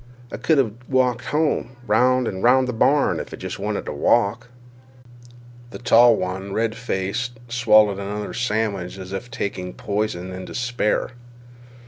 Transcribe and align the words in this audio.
I 0.31 0.37
could 0.37 0.57
'ave 0.57 0.71
walked 0.89 1.25
to 1.25 1.29
home—'round 1.29 2.27
an' 2.27 2.41
'round 2.41 2.67
the 2.67 2.73
barn, 2.73 3.19
if 3.19 3.31
I 3.31 3.37
jest 3.37 3.59
wanted 3.59 3.85
to 3.85 3.93
walk." 3.93 4.47
The 5.69 5.77
tall 5.77 6.15
one, 6.15 6.53
red 6.53 6.73
faced, 6.73 7.39
swallowed 7.49 7.99
another 7.99 8.33
sandwich 8.33 8.97
as 8.97 9.13
if 9.13 9.29
taking 9.29 9.73
poison 9.73 10.31
in 10.31 10.45
despair. 10.45 11.11